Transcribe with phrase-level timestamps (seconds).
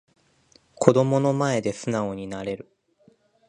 [0.79, 2.75] 子供の前で素直になれる